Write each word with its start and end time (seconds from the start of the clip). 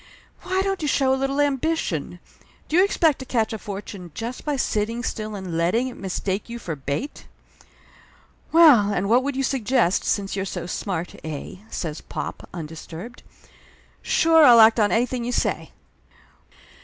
Why 0.41 0.63
don't 0.63 0.81
you 0.81 0.87
show 0.87 1.13
a 1.13 1.15
little 1.15 1.39
ambition? 1.39 2.19
Do 2.67 2.75
you 2.75 2.83
expect 2.83 3.19
to 3.19 3.25
catch 3.25 3.53
a 3.53 3.59
fortune 3.59 4.11
just 4.15 4.43
by 4.43 4.55
sitting 4.55 5.03
still 5.03 5.35
and 5.35 5.55
letting 5.55 5.89
it 5.89 5.95
mistake 5.95 6.49
you 6.49 6.57
for 6.57 6.75
bait?" 6.75 7.27
"Well, 8.51 8.91
and 8.91 9.09
what 9.09 9.21
would 9.21 9.35
you 9.35 9.43
suggest, 9.43 10.03
since 10.03 10.35
you're 10.35 10.43
so 10.43 10.65
smart, 10.65 11.19
eh?" 11.23 11.57
says 11.69 12.01
pop, 12.01 12.49
undisturbed. 12.51 13.21
"Sure, 14.01 14.43
I'll 14.43 14.59
act 14.59 14.79
on 14.79 14.91
anything 14.91 15.23
you 15.23 15.31
say 15.31 15.71